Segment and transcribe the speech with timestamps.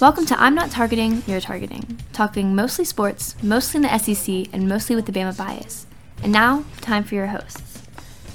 [0.00, 4.66] Welcome to I'm Not Targeting, You're Targeting, talking mostly sports, mostly in the SEC, and
[4.66, 5.86] mostly with the Bama bias.
[6.22, 7.82] And now, time for your hosts.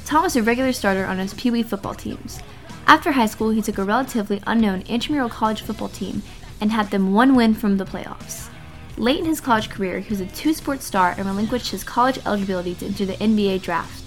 [0.05, 2.39] Tom was a regular starter on his Pee Wee football teams.
[2.85, 6.21] After high school, he took a relatively unknown intramural college football team
[6.61, 8.47] and had them one win from the playoffs.
[8.95, 12.19] Late in his college career, he was a two sport star and relinquished his college
[12.27, 14.03] eligibility to enter the NBA draft.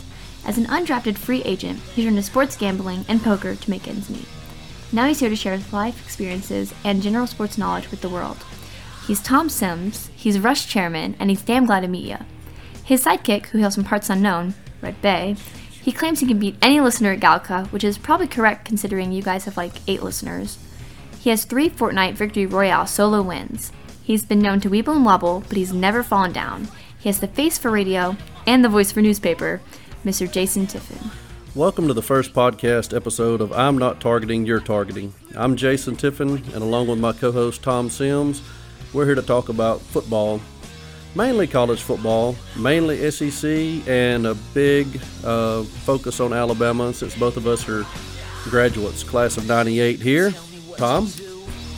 [0.47, 4.09] As an undrafted free agent, he turned to sports gambling and poker to make ends
[4.09, 4.29] meet.
[4.91, 8.39] Now he's here to share his life experiences and general sports knowledge with the world.
[9.07, 12.19] He's Tom Sims, he's Rush chairman, and he's damn glad to meet you.
[12.85, 15.37] His sidekick, who hails from parts unknown, Red Bay,
[15.83, 19.23] he claims he can beat any listener at Galca, which is probably correct considering you
[19.23, 20.59] guys have like eight listeners.
[21.19, 23.73] He has three Fortnite Victory Royale solo wins.
[24.03, 26.69] He's been known to weeble and wobble, but he's never fallen down.
[26.99, 28.17] He has the face for radio
[28.47, 29.61] and the voice for newspaper,
[30.05, 30.31] Mr.
[30.31, 31.11] Jason Tiffin.
[31.59, 35.13] Welcome to the first podcast episode of I'm Not Targeting, You're Targeting.
[35.35, 38.43] I'm Jason Tiffin, and along with my co host Tom Sims,
[38.93, 40.41] we're here to talk about football,
[41.17, 43.45] mainly college football, mainly SEC,
[43.89, 44.87] and a big
[45.25, 47.85] uh, focus on Alabama since both of us are
[48.45, 50.33] graduates, class of 98 here.
[50.77, 51.09] Tom?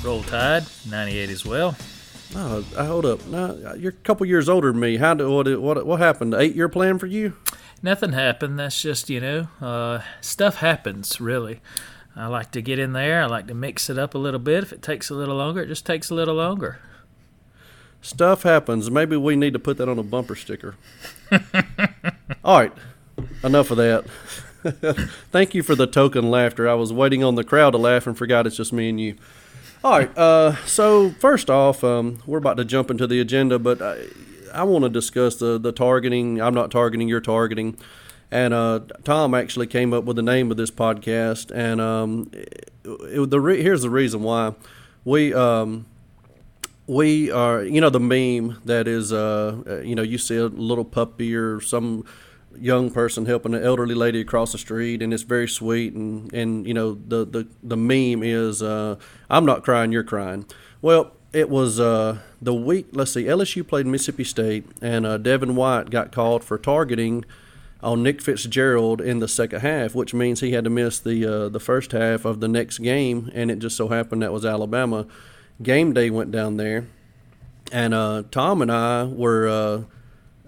[0.05, 1.75] Roll Tide, 98 as well.
[2.37, 3.26] Oh, hold up.
[3.28, 4.99] No, you're a couple years older than me.
[4.99, 6.34] How do, what, what, what happened?
[6.34, 7.32] Eight year plan for you?
[7.83, 8.59] Nothing happened.
[8.59, 11.61] That's just, you know, uh, stuff happens, really.
[12.15, 13.23] I like to get in there.
[13.23, 14.65] I like to mix it up a little bit.
[14.65, 16.79] If it takes a little longer, it just takes a little longer.
[18.03, 18.91] Stuff happens.
[18.91, 20.77] Maybe we need to put that on a bumper sticker.
[22.45, 22.73] All right,
[23.45, 24.05] enough of that.
[25.31, 26.69] Thank you for the token laughter.
[26.69, 29.17] I was waiting on the crowd to laugh and forgot it's just me and you.
[29.83, 33.81] All right, uh, so first off, um, we're about to jump into the agenda, but
[33.81, 34.05] I,
[34.53, 36.41] I want to discuss the, the targeting.
[36.41, 37.77] I'm not targeting, you're targeting.
[38.31, 42.71] And uh, Tom actually came up with the name of this podcast, and um, it,
[42.84, 44.55] it- the re- here's the reason why
[45.05, 45.87] we um,
[46.87, 50.47] we are you know the meme that is uh, uh, you know you see a
[50.47, 52.05] little puppy or some
[52.59, 56.67] young person helping an elderly lady across the street and it's very sweet and and
[56.67, 58.97] you know the the, the meme is uh,
[59.28, 60.47] I'm not crying you're crying
[60.82, 65.55] well it was uh, the week let's see LSU played Mississippi State and uh, Devin
[65.57, 67.25] White got called for targeting
[67.83, 71.49] on Nick Fitzgerald in the second half, which means he had to miss the uh,
[71.49, 75.07] the first half of the next game, and it just so happened that was Alabama.
[75.63, 76.87] Game day went down there,
[77.73, 79.83] and uh, Tom and I were, uh,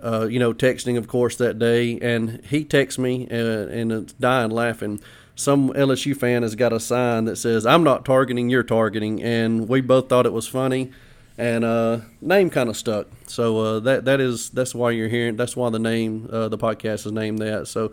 [0.03, 3.35] uh, you know, texting, of course, that day, and he texts me uh,
[3.69, 5.01] and it's dying laughing.
[5.35, 9.69] Some LSU fan has got a sign that says, "I'm not targeting, you're targeting," and
[9.69, 10.91] we both thought it was funny,
[11.39, 13.09] and uh, name kind of stuck.
[13.27, 15.37] So uh, that that is that's why you're hearing.
[15.37, 17.67] That's why the name uh, the podcast is named that.
[17.69, 17.93] So,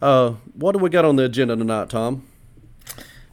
[0.00, 2.24] uh, what do we got on the agenda tonight, Tom?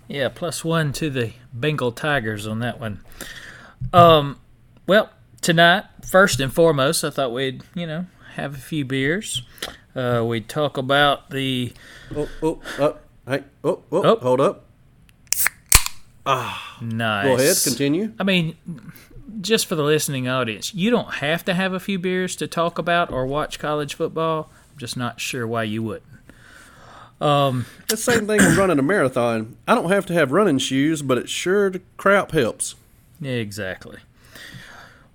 [0.07, 2.99] Yeah, plus one to the Bengal Tigers on that one.
[3.93, 4.39] Um,
[4.85, 5.09] well,
[5.41, 9.43] tonight, first and foremost, I thought we'd, you know, have a few beers.
[9.95, 11.73] Uh, we'd talk about the
[12.15, 12.97] Oh, oh, oh,
[13.27, 14.15] hey, oh, oh, Oh.
[14.17, 14.65] hold up.
[16.25, 17.25] Ah, nice.
[17.25, 18.13] Go ahead, continue.
[18.19, 18.55] I mean,
[19.41, 22.77] just for the listening audience, you don't have to have a few beers to talk
[22.77, 24.49] about or watch college football.
[24.71, 26.07] I'm just not sure why you wouldn't.
[27.21, 29.55] It's the same thing with running a marathon.
[29.67, 32.75] I don't have to have running shoes, but it sure the crap helps.
[33.21, 33.99] Exactly.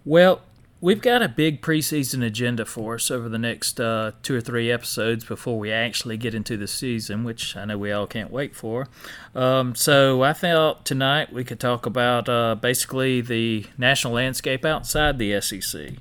[0.06, 0.40] Well,
[0.80, 4.70] we've got a big preseason agenda for us over the next uh, two or three
[4.70, 8.54] episodes before we actually get into the season, which I know we all can't wait
[8.54, 8.88] for.
[9.34, 15.18] Um, so I thought tonight we could talk about uh, basically the national landscape outside
[15.18, 15.94] the SEC.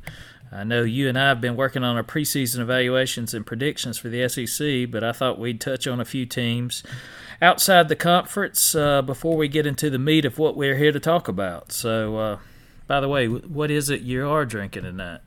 [0.50, 4.08] I know you and I have been working on our preseason evaluations and predictions for
[4.08, 6.84] the SEC, but I thought we'd touch on a few teams
[7.42, 11.00] outside the conference uh, before we get into the meat of what we're here to
[11.02, 11.74] talk about.
[11.74, 12.38] So, uh,
[12.88, 15.22] by the way, what is it you are drinking tonight?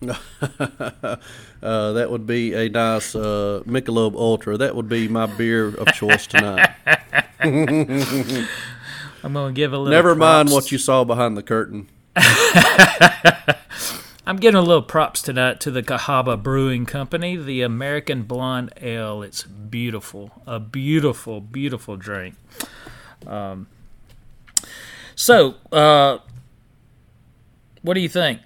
[1.60, 4.56] Uh, that would be a nice uh, Michelob Ultra.
[4.56, 6.70] That would be my beer of choice tonight.
[7.40, 9.90] I'm going to give a little.
[9.90, 11.88] Never mind what you saw behind the curtain.
[14.24, 19.22] I'm giving a little props tonight to the Cahaba Brewing Company, the American Blonde Ale.
[19.22, 22.36] It's beautiful, a beautiful, beautiful drink.
[23.26, 23.66] Um,
[25.28, 26.16] so, uh,
[27.82, 28.40] what do you think?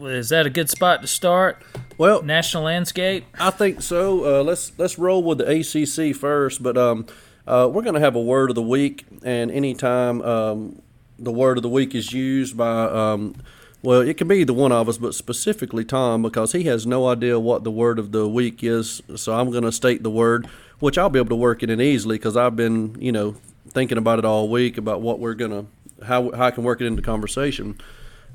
[0.00, 1.62] Is that a good spot to start?
[1.98, 3.26] Well, National landscape.
[3.38, 4.40] I think so.
[4.40, 7.04] Uh, let's let's roll with the ACC first, but um,
[7.46, 10.80] uh, we're going to have a word of the week, and anytime um,
[11.18, 13.34] the word of the week is used by, um,
[13.82, 17.06] well, it can be the one of us, but specifically Tom, because he has no
[17.06, 19.02] idea what the word of the week is.
[19.16, 20.46] So I'm going to state the word,
[20.78, 23.36] which I'll be able to work it in easily because I've been, you know,
[23.70, 25.66] thinking about it all week about what we're gonna
[26.04, 27.80] how how I can work it into conversation.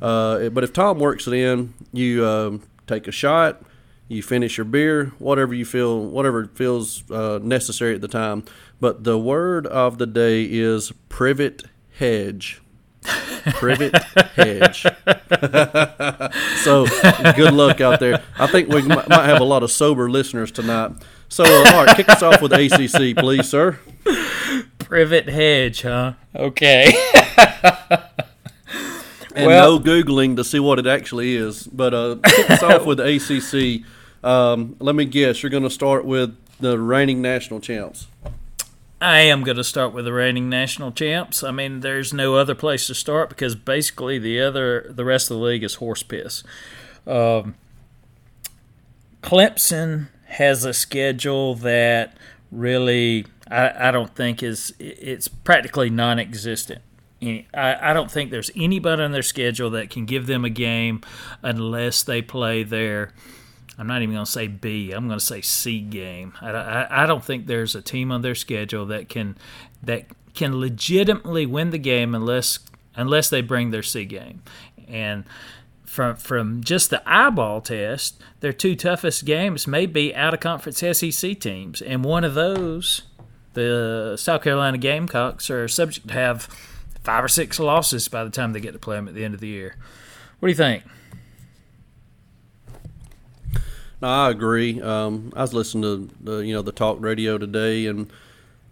[0.02, 3.62] Uh, but if Tom works it in, you um take a shot,
[4.08, 8.44] you finish your beer, whatever you feel, whatever feels uh, necessary at the time.
[8.80, 11.64] But the word of the day is privet
[11.98, 12.62] hedge.
[13.56, 13.94] Privet
[14.36, 14.84] hedge.
[16.64, 16.86] so
[17.36, 18.24] good luck out there.
[18.40, 20.94] I think we might might have a lot of sober listeners tonight.
[21.28, 23.80] So, uh, all right, kick us off with ACC, please, sir.
[24.94, 26.14] Privet hedge, huh?
[26.36, 26.94] Okay.
[29.36, 31.66] And Well- no Googling to see what it actually is.
[31.66, 33.84] But uh, kick us off with the ACC.
[34.24, 38.06] Um, let me guess, you're going to start with the reigning national champs.
[39.02, 41.44] I am going to start with the reigning national champs.
[41.44, 45.38] I mean, there's no other place to start because basically the other, the rest of
[45.38, 46.44] the league is horse piss.
[47.08, 47.56] Um,
[49.24, 52.16] Clemson has a schedule that
[52.52, 56.82] really I, I don't think is it's practically non-existent.
[57.22, 61.02] I, I don't think there's anybody on their schedule that can give them a game
[61.42, 63.14] unless they play their
[63.78, 64.92] I'm not even going to say B.
[64.92, 66.34] I'm going to say C game.
[66.42, 69.38] I, I, I don't think there's a team on their schedule that can
[69.82, 72.60] that can legitimately win the game unless
[72.96, 74.42] unless they bring their C game.
[74.88, 75.24] And
[75.86, 80.80] from from just the eyeball test, their two toughest games may be out of conference
[80.80, 83.04] SEC teams, and one of those,
[83.54, 86.44] the South Carolina Gamecocks, are subject to have
[87.04, 89.34] five or six losses by the time they get to play them at the end
[89.34, 89.76] of the year.
[90.40, 90.84] What do you think?
[94.02, 94.82] No, I agree.
[94.82, 98.12] Um, I was listening to the you know the talk radio today, and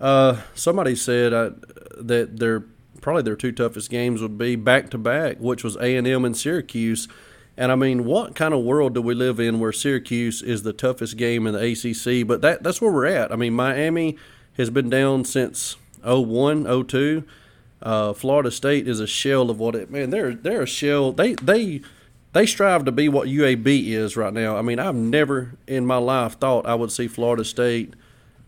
[0.01, 1.51] uh, somebody said uh,
[1.97, 2.65] that their
[2.99, 6.25] probably their two toughest games would be back to back, which was A and M
[6.25, 7.07] and Syracuse.
[7.55, 10.73] And I mean, what kind of world do we live in where Syracuse is the
[10.73, 12.27] toughest game in the ACC?
[12.27, 13.31] But that that's where we're at.
[13.31, 14.17] I mean, Miami
[14.57, 17.23] has been down since 01, 02.
[17.81, 19.89] Uh, Florida State is a shell of what it.
[19.89, 21.11] Man, they're they're a shell.
[21.11, 21.81] They they
[22.33, 24.55] they strive to be what UAB is right now.
[24.55, 27.95] I mean, I've never in my life thought I would see Florida State,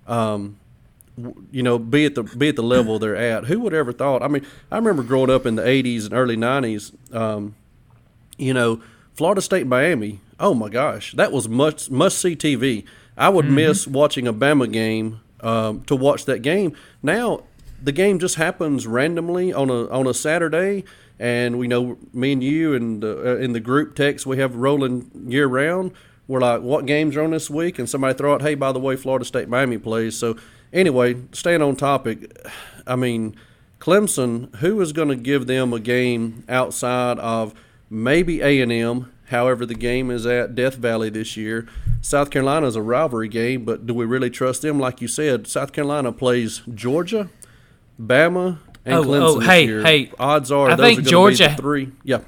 [0.07, 0.59] um,
[1.51, 3.45] you know, be at the be at the level they're at.
[3.45, 4.21] Who would ever thought?
[4.21, 6.93] I mean, I remember growing up in the '80s and early '90s.
[7.13, 7.55] Um,
[8.37, 8.81] you know,
[9.15, 10.19] Florida State Miami.
[10.39, 12.85] Oh my gosh, that was must must see TV.
[13.17, 16.75] I would miss watching a Bama game um, to watch that game.
[17.03, 17.43] Now
[17.83, 20.85] the game just happens randomly on a on a Saturday,
[21.19, 25.11] and we know me and you and uh, in the group text we have rolling
[25.27, 25.91] year round.
[26.27, 27.77] We're like, what games are on this week?
[27.77, 30.17] And somebody throw out, hey, by the way, Florida State Miami plays.
[30.17, 30.37] So
[30.71, 32.37] anyway, staying on topic,
[32.87, 33.35] I mean,
[33.79, 37.53] Clemson, who is going to give them a game outside of
[37.89, 39.12] maybe A and M?
[39.33, 41.67] However, the game is at Death Valley this year.
[42.01, 44.79] South Carolina is a rivalry game, but do we really trust them?
[44.79, 47.29] Like you said, South Carolina plays Georgia,
[47.99, 49.81] Bama, and Oh, Clemson oh, this hey, year.
[49.81, 51.91] hey, Odds are I think are Georgia- three.
[52.03, 52.19] Yeah,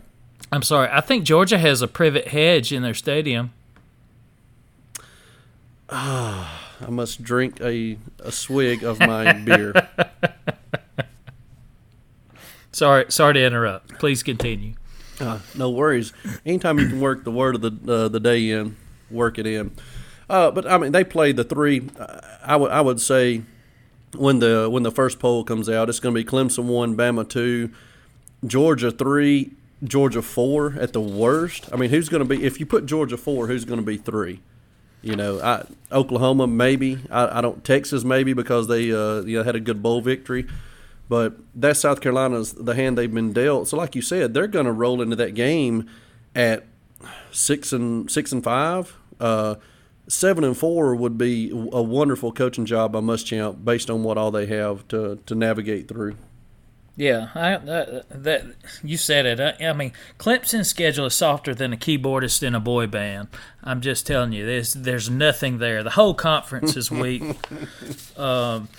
[0.51, 0.89] I'm sorry.
[0.91, 3.53] I think Georgia has a privet hedge in their stadium.
[5.87, 9.73] Ah, I must drink a, a swig of my beer.
[12.71, 13.99] Sorry, sorry to interrupt.
[13.99, 14.73] Please continue.
[15.19, 16.13] Uh, no worries.
[16.45, 18.75] Anytime you can work the word of the uh, the day in,
[19.09, 19.71] work it in.
[20.29, 21.89] Uh, but I mean, they play the three.
[22.43, 23.43] I would I would say
[24.15, 27.27] when the when the first poll comes out, it's going to be Clemson one, Bama
[27.27, 27.71] two,
[28.45, 29.51] Georgia three,
[29.83, 31.69] Georgia four at the worst.
[31.71, 33.97] I mean, who's going to be if you put Georgia four, who's going to be
[33.97, 34.41] three?
[35.01, 36.97] You know, I, Oklahoma maybe.
[37.11, 40.47] I, I don't Texas maybe because they uh, you know had a good bowl victory.
[41.07, 43.67] But that's South Carolina's the hand they've been dealt.
[43.67, 45.87] So, like you said, they're going to roll into that game
[46.33, 46.65] at
[47.31, 48.95] six and six and five.
[49.19, 49.55] Uh,
[50.07, 54.31] seven and four would be a wonderful coaching job by Muschamp based on what all
[54.31, 56.15] they have to to navigate through.
[56.97, 58.45] Yeah, I, that, that
[58.81, 59.39] you said it.
[59.41, 63.27] I, I mean, Clemson's schedule is softer than a keyboardist in a boy band.
[63.61, 65.83] I'm just telling you, there's there's nothing there.
[65.83, 67.23] The whole conference is weak.
[68.17, 68.69] um,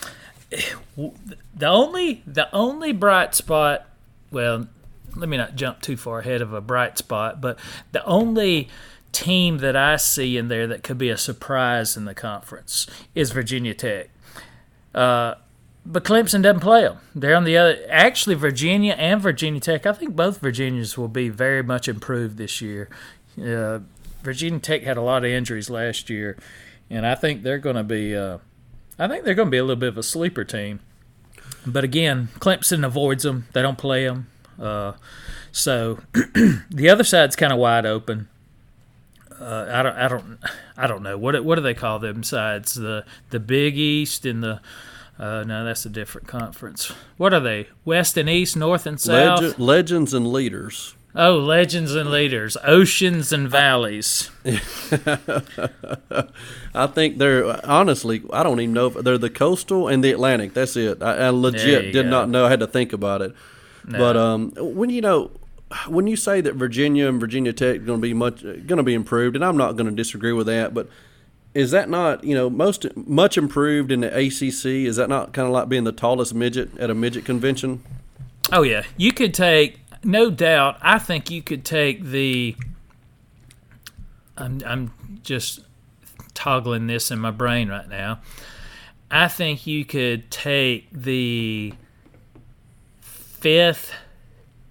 [0.97, 3.87] the only the only bright spot,
[4.31, 4.69] well,
[5.15, 7.59] let me not jump too far ahead of a bright spot, but
[7.93, 8.69] the only
[9.12, 13.31] team that I see in there that could be a surprise in the conference is
[13.31, 14.11] Virginia Tech.
[14.95, 15.37] Uh,
[15.85, 16.99] but Clemson doesn't play them.
[17.15, 17.79] They're on the other.
[17.88, 19.87] Actually, Virginia and Virginia Tech.
[19.87, 22.88] I think both Virginias will be very much improved this year.
[23.41, 23.81] Uh,
[24.23, 26.37] Virginia Tech had a lot of injuries last year,
[26.91, 28.17] and I think they're going to be.
[28.17, 28.38] Uh,
[28.99, 30.81] I think they're going to be a little bit of a sleeper team.
[31.67, 33.47] But again, Clemson avoids them.
[33.53, 34.29] They don't play them.
[34.61, 34.93] Uh,
[35.53, 36.00] so
[36.71, 38.29] the other side's kind of wide open.
[39.38, 39.97] Uh, I don't.
[39.97, 40.38] I don't.
[40.79, 41.45] I don't know what.
[41.45, 42.75] What do they call them sides?
[42.75, 44.62] The the Big East and the
[45.19, 46.93] uh, no, that's a different conference.
[47.17, 47.69] What are they?
[47.85, 49.41] West and East, North and South.
[49.41, 50.95] Legend, legends and leaders.
[51.18, 54.30] Oh, legends and leaders, oceans and valleys.
[56.75, 58.23] I think they're honestly.
[58.30, 60.52] I don't even know if they're the coastal and the Atlantic.
[60.52, 61.02] That's it.
[61.02, 62.11] I, I legit did go.
[62.11, 62.44] not know.
[62.44, 63.35] I had to think about it.
[63.88, 65.30] But um, when you know,
[65.88, 68.82] when you say that Virginia and Virginia Tech are going to be much going to
[68.82, 70.88] be improved, and I'm not going to disagree with that, but
[71.54, 74.66] is that not you know most much improved in the ACC?
[74.87, 77.82] Is that not kind of like being the tallest midget at a midget convention?
[78.52, 80.78] Oh yeah, you could take no doubt.
[80.80, 82.56] I think you could take the.
[84.36, 85.60] I'm I'm just
[86.34, 88.20] toggling this in my brain right now.
[89.10, 91.75] I think you could take the
[93.00, 93.92] fifth,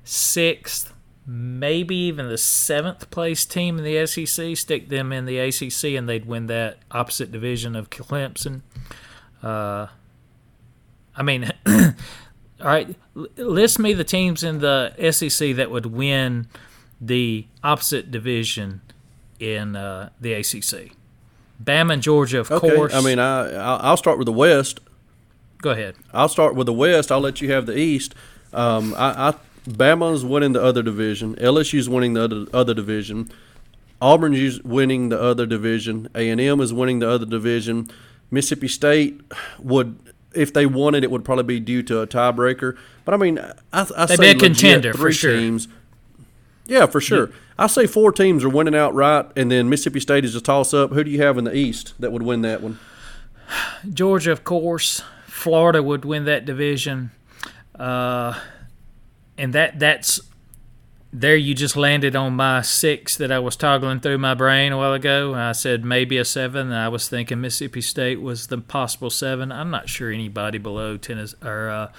[0.04, 0.94] sixth,
[1.26, 6.08] maybe even the seventh place team in the SEC, stick them in the ACC, and
[6.08, 8.62] they'd win that opposite division of Clemson.
[9.42, 9.88] Uh,
[11.16, 11.52] I mean,
[12.66, 12.96] all right,
[13.38, 16.48] list me the teams in the SEC that would win
[17.00, 18.82] the opposite division
[19.40, 20.92] in uh, the ACC.
[21.64, 22.94] Bama and Georgia, of Okay, course.
[22.94, 24.80] I mean, I I'll start with the West.
[25.62, 25.96] go ahead.
[26.12, 27.12] I'll start with the West.
[27.12, 28.16] I'll let you have the East.
[28.52, 29.34] Um, I, I
[29.70, 31.36] Bama's winning the other division.
[31.36, 33.32] LSU's winning the other other division.
[34.02, 36.10] Auburn's winning the other division.
[36.16, 37.90] A and M is winning the other division.
[38.32, 39.22] Mississippi State
[39.60, 39.98] would,
[40.36, 42.78] if they won it, it would probably be due to a tiebreaker.
[43.04, 45.34] But I mean, I, I They'd say be a contender, legit for three sure.
[45.34, 45.68] teams.
[46.68, 47.32] Yeah, for sure.
[47.58, 50.92] I say four teams are winning outright, and then Mississippi State is a toss up.
[50.92, 52.80] Who do you have in the East that would win that one?
[53.94, 55.02] Georgia, of course.
[55.28, 57.12] Florida would win that division.
[57.78, 58.40] Uh,
[59.38, 60.20] and that that's
[61.20, 64.78] there you just landed on my six that I was toggling through my brain a
[64.78, 65.34] while ago.
[65.34, 66.68] I said maybe a seven.
[66.68, 69.52] and I was thinking Mississippi State was the possible seven.
[69.52, 71.92] I'm not sure anybody below Tennessee or uh,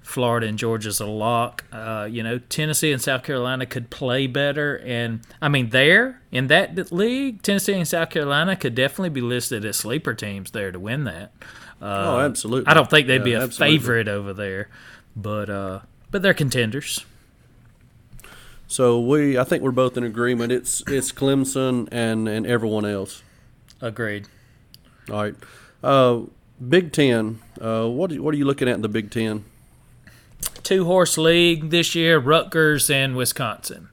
[0.00, 1.64] Florida and Georgia's a lock.
[1.70, 6.46] Uh, you know, Tennessee and South Carolina could play better, and I mean there in
[6.46, 10.80] that league, Tennessee and South Carolina could definitely be listed as sleeper teams there to
[10.80, 11.32] win that.
[11.82, 12.68] oh, absolutely.
[12.68, 13.78] I don't think they'd be a absolutely.
[13.78, 14.70] favorite over there,
[15.14, 17.04] but uh, but they're contenders.
[18.72, 20.50] So we, I think we're both in agreement.
[20.50, 23.22] It's it's Clemson and and everyone else.
[23.82, 24.28] Agreed.
[25.10, 25.34] All right.
[25.84, 26.20] Uh,
[26.66, 27.40] Big Ten.
[27.60, 29.44] Uh, what are, what are you looking at in the Big Ten?
[30.62, 33.88] Two horse league this year: Rutgers and Wisconsin.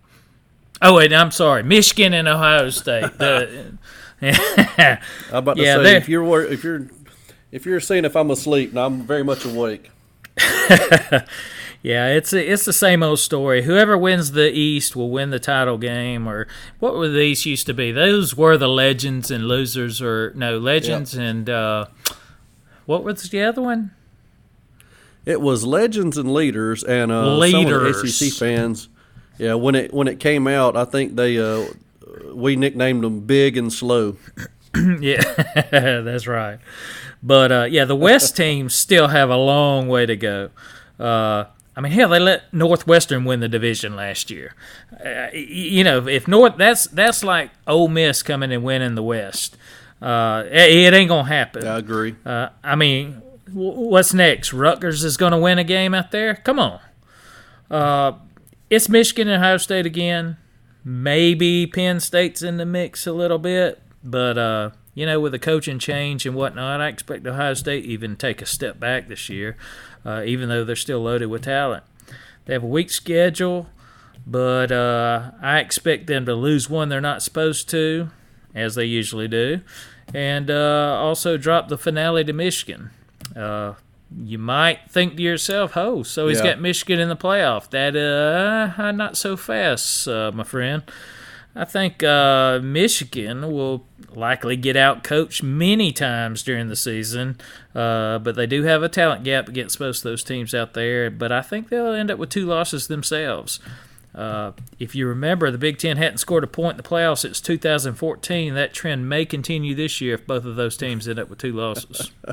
[0.82, 3.18] Oh wait, I'm sorry, Michigan and Ohio State.
[3.18, 3.74] The,
[4.22, 6.88] I'm about to Yeah, say if you're if you're
[7.52, 9.92] if you're seeing if I'm asleep, and I'm very much awake.
[11.82, 13.64] yeah, it's it's the same old story.
[13.64, 16.48] Whoever wins the East will win the title game, or
[16.80, 17.92] what were the East used to be?
[17.92, 21.86] Those were the legends and losers, or no legends and uh,
[22.86, 23.92] what was the other one?
[25.26, 28.90] It was legends and leaders, and uh, some of the SEC fans.
[29.38, 31.68] Yeah, when it when it came out, I think they uh,
[32.34, 34.18] we nicknamed them Big and Slow.
[35.00, 35.24] Yeah,
[35.72, 36.60] that's right.
[37.24, 40.52] But uh, yeah, the West teams still have a long way to go.
[41.00, 41.46] Uh,
[41.80, 44.54] I mean, hell, they let Northwestern win the division last year.
[44.94, 49.56] Uh, you know, if North, that's that's like Ole Miss coming and winning the West.
[50.02, 51.66] Uh, it, it ain't gonna happen.
[51.66, 52.18] I agree.
[52.26, 53.22] Uh, I mean,
[53.54, 54.52] what's next?
[54.52, 56.36] Rutgers is going to win a game out there?
[56.36, 56.82] Come on.
[57.72, 58.12] Uh,
[58.70, 60.36] it's Michigan and Ohio State again.
[60.84, 65.40] Maybe Penn State's in the mix a little bit, but uh, you know, with the
[65.40, 69.56] coaching change and whatnot, I expect Ohio State even take a step back this year,
[70.06, 71.84] uh, even though they're still loaded with talent.
[72.46, 73.68] They have a weak schedule,
[74.26, 78.10] but uh, I expect them to lose one they're not supposed to,
[78.56, 79.62] as they usually do,
[80.14, 82.90] and uh, also drop the finale to Michigan.
[83.36, 83.74] Uh,
[84.26, 86.54] you might think to yourself, "Oh, so he's Yeah.
[86.54, 90.82] got Michigan in the playoff." That uh, not so fast, uh, my friend.
[91.56, 97.38] I think uh, Michigan will likely get out coached many times during the season,
[97.76, 101.10] uh, but they do have a talent gap against most of those teams out there.
[101.10, 103.60] But I think they'll end up with two losses themselves.
[104.14, 107.40] Uh, if you remember, the Big Ten hadn't scored a point in the playoffs since
[107.42, 108.54] 2014.
[108.54, 111.54] That trend may continue this year if both of those teams end up with two
[111.54, 112.12] losses.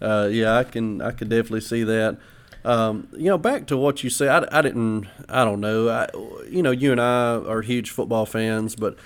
[0.00, 2.18] Uh, yeah, I can I could definitely see that.
[2.66, 5.88] Um, you know, back to what you said, I, I didn't, I don't know.
[5.88, 6.08] I,
[6.50, 8.96] you know, you and I are huge football fans, but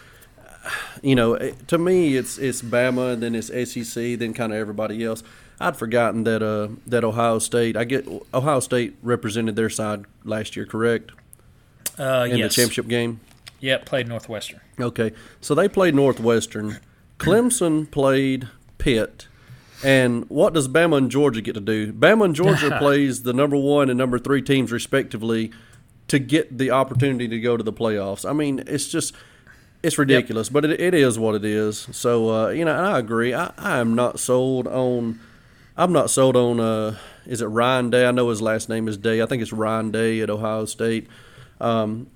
[1.03, 1.37] you know,
[1.67, 5.23] to me, it's it's Bama, and then it's SEC, then kind of everybody else.
[5.61, 7.77] I'd forgotten that uh, that Ohio State.
[7.77, 11.13] I get Ohio State represented their side last year, correct?
[11.99, 12.55] Uh, In yes.
[12.55, 13.21] the championship game.
[13.61, 14.61] Yep, played Northwestern.
[14.81, 15.13] Okay,
[15.43, 16.79] so they played Northwestern.
[17.19, 18.49] Clemson played
[18.79, 19.27] Pitt.
[19.83, 21.93] And what does Bama and Georgia get to do?
[21.93, 25.53] Bama and Georgia plays the number one and number three teams respectively
[26.09, 28.29] to get the opportunity to go to the playoffs.
[28.29, 29.15] I mean, it's just
[29.83, 31.89] it's ridiculous, but it, it is what it is.
[31.93, 33.33] So uh, you know, and I agree.
[33.33, 35.21] I, I am not sold on.
[35.77, 36.61] I'm not sold on.
[36.61, 38.07] Uh, is it Ryan Day?
[38.07, 39.23] I know his last name is Day.
[39.23, 41.07] I think it's Ryan Day at Ohio State.
[41.61, 42.09] Um,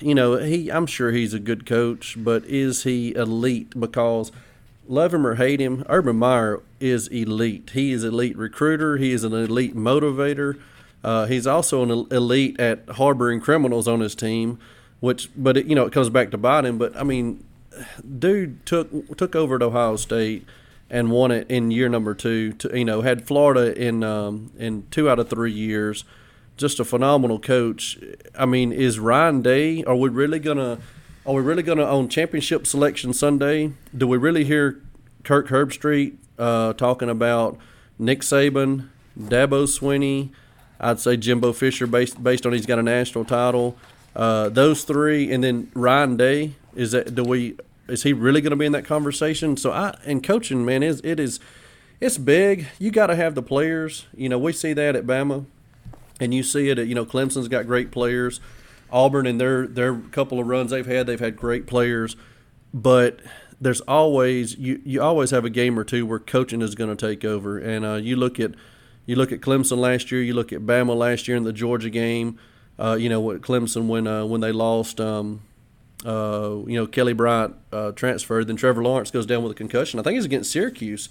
[0.00, 0.70] you know, he.
[0.70, 3.78] I'm sure he's a good coach, but is he elite?
[3.78, 4.32] Because
[4.88, 7.70] love him or hate him, Urban Meyer is elite.
[7.74, 8.96] He is elite recruiter.
[8.96, 10.58] He is an elite motivator.
[11.04, 14.58] Uh, he's also an elite at harboring criminals on his team,
[15.00, 16.78] which, but it, you know, it comes back to him.
[16.78, 17.44] But I mean,
[18.18, 20.44] dude took took over at Ohio State
[20.90, 22.52] and won it in year number two.
[22.54, 26.04] To, you know, had Florida in um, in two out of three years.
[26.56, 27.98] Just a phenomenal coach.
[28.36, 29.84] I mean, is Ryan Day?
[29.84, 30.78] Are we really gonna?
[31.28, 33.72] Are we really gonna on championship selection Sunday?
[33.94, 34.80] Do we really hear
[35.24, 37.58] Kirk Herbstreit uh, talking about
[37.98, 38.88] Nick Saban,
[39.20, 40.30] Dabo Swinney?
[40.80, 43.76] I'd say Jimbo Fisher, based based on he's got a national title.
[44.16, 46.54] Uh, those three, and then Ryan Day.
[46.74, 47.58] Is that do we?
[47.88, 49.58] Is he really going to be in that conversation?
[49.58, 51.40] So I and coaching, man, is it is
[52.00, 52.68] it's big.
[52.78, 54.06] You got to have the players.
[54.16, 55.44] You know, we see that at Bama,
[56.18, 58.40] and you see it at you know Clemson's got great players.
[58.90, 62.16] Auburn and their their couple of runs they've had, they've had great players,
[62.72, 63.20] but
[63.60, 67.08] there's always you you always have a game or two where coaching is going to
[67.08, 67.58] take over.
[67.58, 68.52] And uh, you look at
[69.06, 71.90] you look at Clemson last year, you look at Bama last year in the Georgia
[71.90, 72.38] game.
[72.78, 75.00] Uh, you know what Clemson when uh, when they lost.
[75.00, 75.42] Um,
[76.06, 79.98] uh, you know Kelly Bryant uh, transferred, then Trevor Lawrence goes down with a concussion.
[79.98, 81.08] I think it's against Syracuse,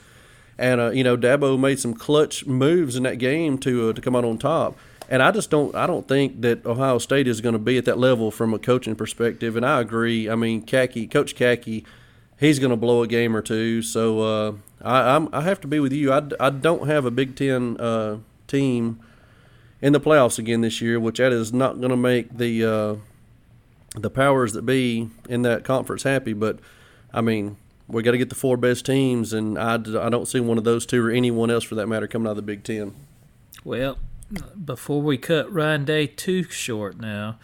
[0.58, 4.02] and uh, you know Dabo made some clutch moves in that game to uh, to
[4.02, 4.78] come out on top.
[5.10, 7.86] And I just don't I don't think that Ohio State is going to be at
[7.86, 9.56] that level from a coaching perspective.
[9.56, 10.30] And I agree.
[10.30, 11.86] I mean, Kaki, Coach Kaki,
[12.39, 13.82] he's going to blow a game or two.
[13.82, 16.12] So uh, I I'm, I have to be with you.
[16.12, 18.17] I, I don't have a Big Ten uh,
[18.48, 19.00] team
[19.82, 22.96] in the playoffs again this year, which that is not going to make the uh,
[23.96, 26.34] the powers that be in that conference happy.
[26.34, 26.60] But
[27.13, 30.39] I mean, we got to get the four best teams, and I, I don't see
[30.39, 32.63] one of those two or anyone else for that matter coming out of the Big
[32.63, 32.93] Ten.
[33.63, 33.98] Well,
[34.63, 37.38] before we cut Ryan Day too short now,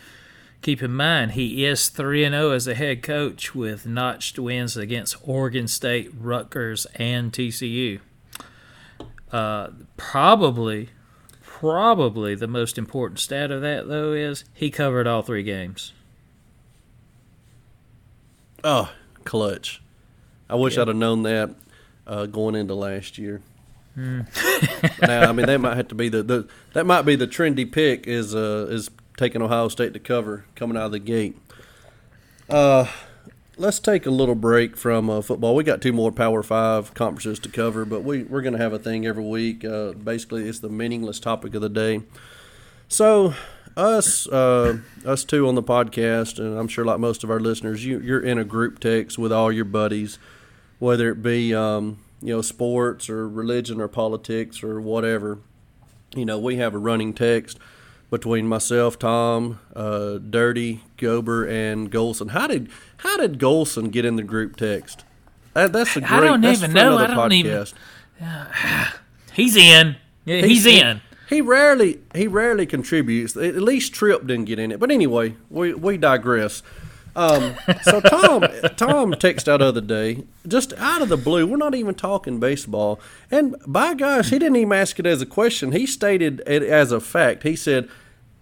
[0.62, 4.76] keep in mind he is 3 and 0 as a head coach with notched wins
[4.76, 8.00] against Oregon State, Rutgers, and TCU.
[9.32, 10.90] Uh, probably,
[11.42, 15.94] probably the most important stat of that, though, is he covered all three games.
[18.64, 18.92] Oh,
[19.26, 19.82] clutch!
[20.50, 20.84] I wish Yeah.
[20.84, 21.56] I'd have known that
[22.06, 23.42] uh, going into last year.
[23.96, 27.72] now, I mean, that might have to be the, the that might be the trendy
[27.72, 31.38] pick is uh, is taking Ohio State to cover coming out of the gate.
[32.50, 32.88] Uh,
[33.58, 35.56] let's take a little break from uh, football.
[35.56, 38.80] We got two more Power Five conferences to cover, but we we're gonna have a
[38.80, 39.64] thing every week.
[39.64, 42.02] Uh, basically, it's the meaningless topic of the day.
[42.88, 43.36] So,
[43.78, 47.86] us uh, us two on the podcast, and I'm sure like most of our listeners,
[47.86, 50.18] you you're in a group text with all your buddies,
[50.80, 55.40] whether it be um, you know sports or religion or politics or whatever.
[56.16, 57.58] You know, we have a running text
[58.10, 62.30] between myself, Tom, uh, Dirty, Gober, and Golson.
[62.32, 65.04] How did how did Golson get in the group text?
[65.54, 66.12] That, that's a great.
[66.12, 66.98] I don't even know.
[66.98, 67.74] I don't even- podcast.
[69.34, 69.96] He's in.
[70.26, 71.02] Yeah, he's, he- in.
[71.28, 73.36] He rarely he rarely contributes.
[73.36, 74.80] At least Trip didn't get in it.
[74.80, 76.62] But anyway, we we digress.
[77.16, 78.42] Um, so Tom
[78.76, 81.46] Tom texted out the other day, just out of the blue.
[81.46, 83.00] We're not even talking baseball,
[83.30, 85.74] and by gosh, he didn't even ask it as a question.
[85.74, 87.44] He stated it as a fact.
[87.44, 87.88] He said,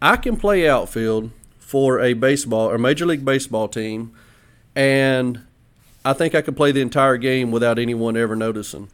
[0.02, 4.14] "I can play outfield for a baseball or major league baseball team,
[4.74, 5.42] and
[6.06, 8.90] I think I could play the entire game without anyone ever noticing."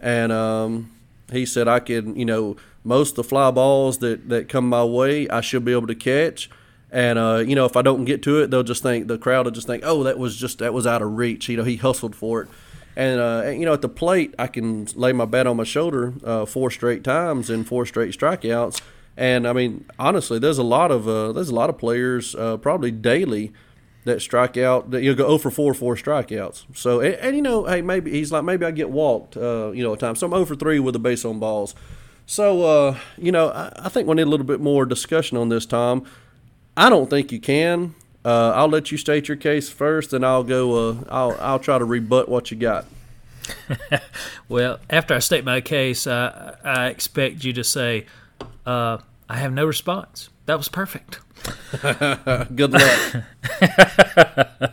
[0.00, 0.90] And um,
[1.30, 4.84] He said I can, you know, most of the fly balls that that come my
[4.84, 6.48] way, I should be able to catch.
[6.90, 9.44] And uh, you know, if I don't get to it, they'll just think the crowd
[9.44, 11.76] will just think, "Oh, that was just that was out of reach." You know, he
[11.76, 12.48] hustled for it.
[12.96, 15.64] And uh, and, you know, at the plate, I can lay my bat on my
[15.64, 18.80] shoulder uh, four straight times and four straight strikeouts.
[19.16, 22.56] And I mean, honestly, there's a lot of uh, there's a lot of players uh,
[22.56, 23.52] probably daily
[24.04, 26.64] that strike out that you'll go 0 for 4 4 strikeouts.
[26.74, 29.82] So and, and you know, hey, maybe he's like maybe I get walked, uh, you
[29.82, 30.16] know, a time.
[30.16, 31.74] So I'm 0 for 3 with a base on balls.
[32.26, 35.50] So uh, you know, I, I think we need a little bit more discussion on
[35.50, 36.04] this, Tom.
[36.78, 37.96] I don't think you can.
[38.24, 40.90] Uh, I'll let you state your case first, and I'll go.
[40.90, 42.86] Uh, I'll I'll try to rebut what you got.
[44.48, 48.06] Well, after I state my case, I, I expect you to say,
[48.64, 48.96] uh,
[49.28, 50.30] I have no response.
[50.46, 51.20] That was perfect.
[52.56, 53.24] Good luck.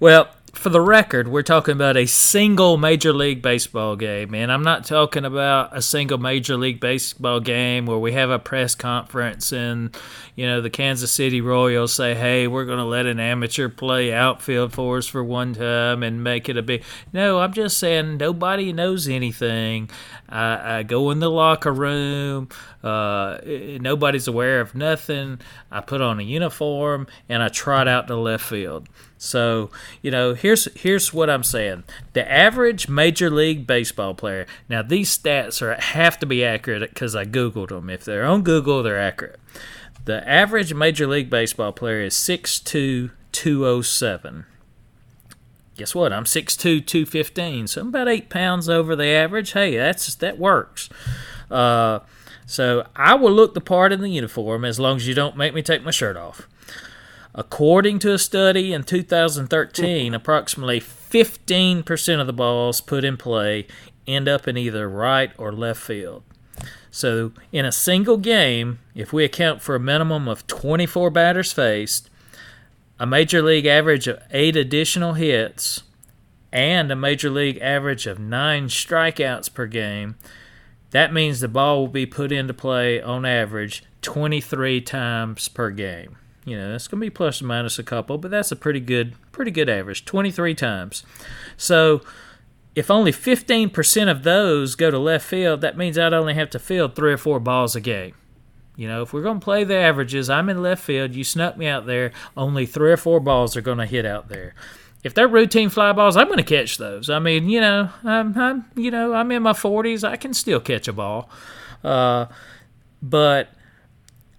[0.00, 0.28] Well,
[0.60, 4.84] for the record, we're talking about a single Major League Baseball game, and I'm not
[4.84, 9.96] talking about a single Major League Baseball game where we have a press conference and,
[10.36, 14.12] you know, the Kansas City Royals say, hey, we're going to let an amateur play
[14.12, 16.84] outfield for us for one time and make it a big.
[17.10, 19.88] No, I'm just saying nobody knows anything.
[20.28, 22.50] I, I go in the locker room,
[22.84, 25.40] uh, nobody's aware of nothing.
[25.70, 28.90] I put on a uniform and I trot out to left field.
[29.22, 29.68] So,
[30.00, 31.84] you know, here's here's what I'm saying.
[32.14, 34.46] The average Major League Baseball player.
[34.66, 37.90] Now, these stats are have to be accurate because I googled them.
[37.90, 39.38] If they're on Google, they're accurate.
[40.06, 44.46] The average Major League Baseball player is 6'2", 207.
[45.76, 46.14] Guess what?
[46.14, 49.52] I'm 6'2", 215, so I'm about eight pounds over the average.
[49.52, 50.88] Hey, that's that works.
[51.50, 51.98] Uh,
[52.46, 55.52] so I will look the part in the uniform as long as you don't make
[55.52, 56.48] me take my shirt off.
[57.34, 63.66] According to a study in 2013, approximately 15% of the balls put in play
[64.06, 66.22] end up in either right or left field.
[66.90, 72.10] So, in a single game, if we account for a minimum of 24 batters faced,
[72.98, 75.84] a major league average of eight additional hits,
[76.52, 80.16] and a major league average of nine strikeouts per game,
[80.90, 86.16] that means the ball will be put into play on average 23 times per game.
[86.44, 88.80] You know, that's going to be plus or minus a couple, but that's a pretty
[88.80, 91.04] good pretty good average, 23 times.
[91.56, 92.00] So,
[92.74, 96.58] if only 15% of those go to left field, that means I'd only have to
[96.58, 98.14] field 3 or 4 balls a game.
[98.76, 101.56] You know, if we're going to play the averages, I'm in left field, you snuck
[101.56, 104.54] me out there, only 3 or 4 balls are going to hit out there
[105.02, 107.08] if they're routine fly balls, I'm going to catch those.
[107.08, 110.06] I mean, you know, I'm, I'm, you know, I'm in my 40s.
[110.06, 111.30] I can still catch a ball,
[111.82, 112.26] uh,
[113.00, 113.48] but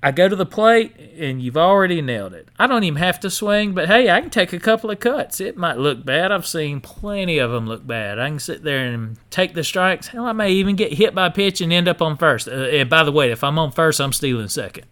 [0.04, 2.50] I go to the plate and you've already nailed it.
[2.58, 5.40] I don't even have to swing, but hey, I can take a couple of cuts.
[5.40, 6.32] It might look bad.
[6.32, 8.18] I've seen plenty of them look bad.
[8.18, 10.08] I can sit there and take the strikes.
[10.08, 12.48] Hell, I may even get hit by a pitch and end up on first.
[12.48, 14.86] Uh, and by the way, if I'm on first, I'm stealing second.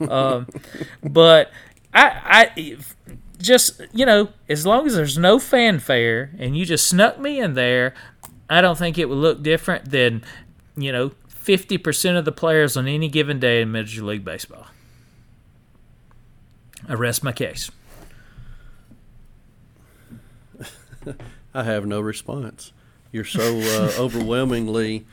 [0.00, 0.48] Um,
[1.02, 1.50] but
[1.94, 2.76] I, I
[3.38, 7.54] just you know, as long as there's no fanfare and you just snuck me in
[7.54, 7.94] there,
[8.50, 10.22] I don't think it would look different than
[10.76, 11.12] you know
[11.46, 14.66] fifty percent of the players on any given day in Major League Baseball.
[16.88, 17.70] I rest my case.
[21.54, 22.72] I have no response.
[23.12, 25.06] You're so uh, overwhelmingly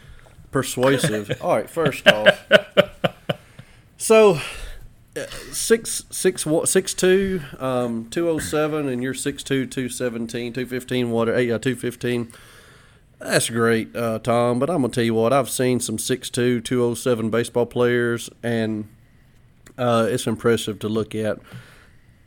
[0.49, 1.37] persuasive.
[1.41, 2.43] All right, first off,
[3.97, 4.39] so
[5.15, 9.87] uh, six six wa- six two um, two oh seven, and you're six two two
[9.87, 12.33] seventeen two fifteen water yeah two fifteen.
[13.23, 14.59] That's great, uh, Tom.
[14.59, 18.89] But I'm gonna tell you what I've seen some 6'2", 207 baseball players, and
[19.77, 21.39] uh, it's impressive to look at.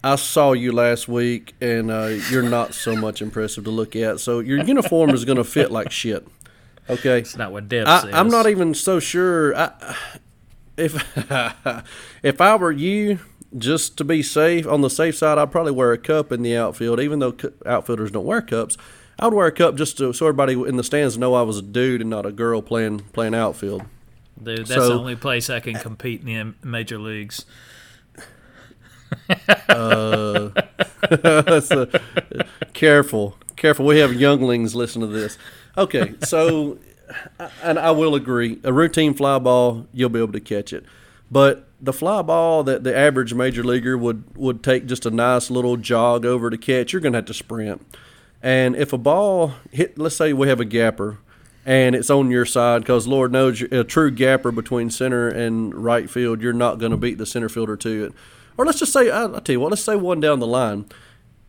[0.03, 4.21] I saw you last week, and uh, you're not so much impressive to look at.
[4.21, 6.27] So your uniform is going to fit like shit.
[6.89, 8.15] Okay, It's not what Deb I, says.
[8.15, 9.57] I'm not even so sure.
[9.57, 9.97] I,
[10.77, 10.95] if
[12.23, 13.19] if I were you,
[13.59, 16.57] just to be safe on the safe side, I'd probably wear a cup in the
[16.57, 17.01] outfield.
[17.01, 18.77] Even though outfielders don't wear cups,
[19.19, 21.59] I would wear a cup just to, so everybody in the stands know I was
[21.59, 23.83] a dude and not a girl playing playing outfield.
[24.43, 27.45] Dude, that's So- the only place I can compete in the major leagues.
[29.69, 30.51] Uh,
[31.11, 31.89] that's a,
[32.75, 33.87] careful, careful.
[33.87, 35.39] We have younglings listen to this.
[35.79, 36.79] Okay, so
[37.63, 40.85] and I will agree, a routine fly ball you'll be able to catch it,
[41.31, 45.51] but the fly ball that the average major leaguer would would take just a nice
[45.51, 47.87] little jog over to catch, you're gonna have to sprint.
[48.43, 51.19] And if a ball hit, let's say we have a gapper,
[51.65, 56.09] and it's on your side, because Lord knows a true gapper between center and right
[56.09, 58.13] field, you're not going to beat the center fielder to it.
[58.57, 60.87] Or let's just say, I- I'll tell you what, let's say one down the line,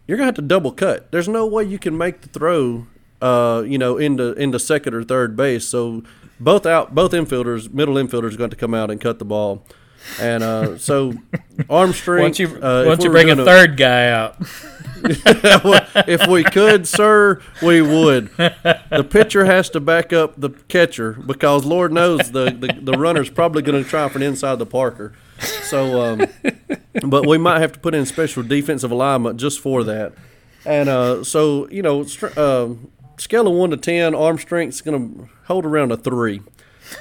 [0.07, 1.11] you're gonna have to double cut.
[1.11, 2.87] There's no way you can make the throw,
[3.21, 5.65] uh, you know, into into second or third base.
[5.65, 6.03] So
[6.39, 9.65] both out, both infielders, middle infielders, are going to come out and cut the ball.
[10.19, 11.13] And uh, so,
[11.69, 12.37] arm Why strength.
[12.37, 14.35] don't you, uh, why don't you we bring a third guy out?
[15.03, 18.29] if we could, sir, we would.
[18.37, 23.29] The pitcher has to back up the catcher because Lord knows the, the, the runner's
[23.29, 25.13] probably going to try for an inside the Parker.
[25.39, 26.27] So, um,
[27.07, 30.13] but we might have to put in special defensive alignment just for that.
[30.65, 32.69] And uh, so, you know, str- uh,
[33.17, 36.41] scale of one to ten, arm strength's going to hold around a three.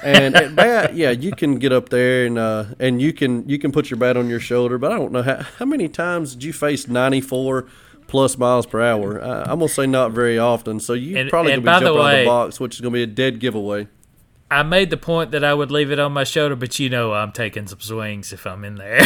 [0.03, 3.57] And at bat, yeah, you can get up there and uh, and you can you
[3.59, 4.77] can put your bat on your shoulder.
[4.77, 7.65] But I don't know how how many times did you face ninety four
[8.07, 9.21] plus miles per hour?
[9.21, 10.79] Uh, I'm gonna say not very often.
[10.79, 12.93] So you And- probably and gonna be the jumping way- the box, which is gonna
[12.93, 13.87] be a dead giveaway.
[14.49, 17.11] I made the point that I would leave it on my shoulder, but you know
[17.11, 19.01] I'm taking some swings if I'm in there.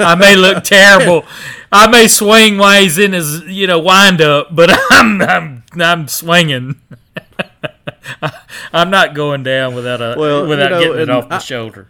[0.00, 1.24] I may look terrible.
[1.70, 6.08] I may swing while he's in his you know wind up, but I'm I'm I'm
[6.08, 6.80] swinging.
[8.72, 11.38] I'm not going down without a Well, you without know, getting it off the I-
[11.38, 11.88] shoulder.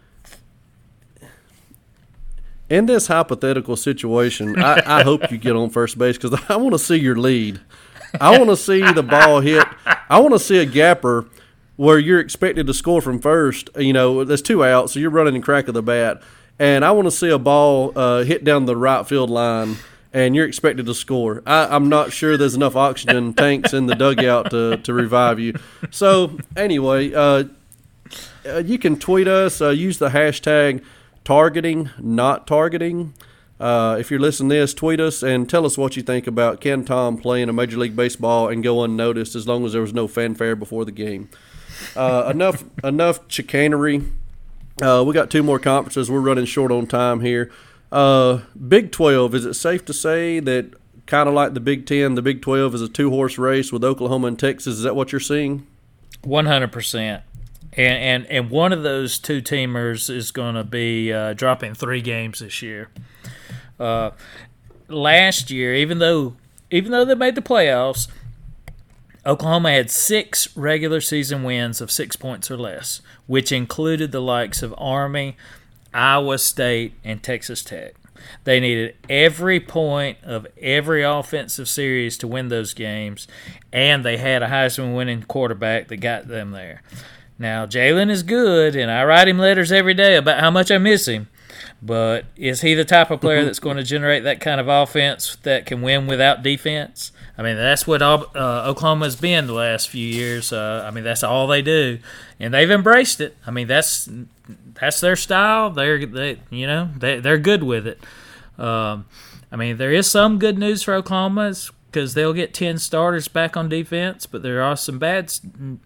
[2.69, 6.73] In this hypothetical situation, I, I hope you get on first base because I want
[6.73, 7.59] to see your lead.
[8.21, 9.65] I want to see the ball hit.
[10.07, 11.27] I want to see a gapper
[11.77, 13.69] where you're expected to score from first.
[13.75, 16.21] You know, there's two outs, so you're running in crack of the bat,
[16.59, 19.77] and I want to see a ball uh, hit down the right field line,
[20.13, 21.43] and you're expected to score.
[21.45, 25.53] I, I'm not sure there's enough oxygen tanks in the dugout to, to revive you.
[25.91, 27.45] So anyway, uh,
[28.45, 29.61] uh, you can tweet us.
[29.61, 30.83] Uh, use the hashtag
[31.23, 33.13] targeting, not targeting.
[33.59, 36.61] Uh, if you're listening to this, tweet us and tell us what you think about
[36.61, 39.93] Ken Tom playing a Major League Baseball and go unnoticed as long as there was
[39.93, 41.29] no fanfare before the game.
[41.95, 44.03] Uh, enough, enough chicanery.
[44.81, 46.09] Uh, we got two more conferences.
[46.09, 47.51] We're running short on time here.
[47.91, 50.73] Uh, Big 12, is it safe to say that
[51.05, 53.83] kind of like the Big 10, the Big 12 is a two horse race with
[53.83, 54.75] Oklahoma and Texas?
[54.75, 55.65] Is that what you're seeing?
[56.23, 57.23] One hundred percent.
[57.73, 62.01] And, and and one of those two teamers is going to be uh, dropping three
[62.01, 62.89] games this year.
[63.79, 64.11] Uh,
[64.89, 66.35] last year, even though
[66.71, 68.09] even though they made the playoffs,
[69.25, 74.61] Oklahoma had six regular season wins of six points or less, which included the likes
[74.61, 75.37] of Army,
[75.93, 77.95] Iowa State, and Texas Tech.
[78.43, 83.27] They needed every point of every offensive series to win those games,
[83.71, 86.81] and they had a Heisman winning quarterback that got them there.
[87.37, 90.77] Now, Jalen is good, and I write him letters every day about how much I
[90.77, 91.29] miss him.
[91.81, 95.37] But is he the type of player that's going to generate that kind of offense
[95.43, 97.11] that can win without defense?
[97.37, 100.51] I mean, that's what Ob- uh, Oklahoma's been the last few years.
[100.51, 101.99] Uh, I mean, that's all they do,
[102.39, 103.37] and they've embraced it.
[103.47, 104.09] I mean, that's
[104.73, 105.69] that's their style.
[105.69, 107.99] They're they you know they they're good with it.
[108.57, 109.05] Um,
[109.51, 111.53] I mean, there is some good news for Oklahoma
[111.89, 115.31] because they'll get ten starters back on defense, but there are some bad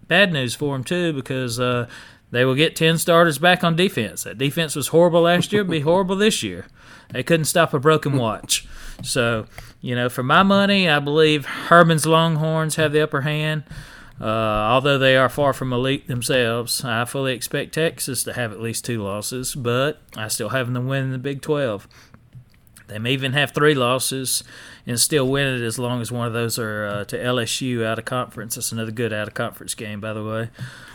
[0.08, 1.88] bad news for them too because uh,
[2.34, 4.24] they will get ten starters back on defense.
[4.24, 6.66] That defense was horrible last year; be horrible this year.
[7.10, 8.66] They couldn't stop a broken watch.
[9.02, 9.46] So,
[9.80, 13.64] you know, for my money, I believe Herman's Longhorns have the upper hand.
[14.20, 18.60] Uh, although they are far from elite themselves, I fully expect Texas to have at
[18.60, 21.88] least two losses, but I still have them win the Big 12.
[22.86, 24.44] They may even have three losses
[24.86, 27.98] and still win it as long as one of those are uh, to LSU out
[27.98, 28.54] of conference.
[28.54, 30.50] That's another good out of conference game, by the way.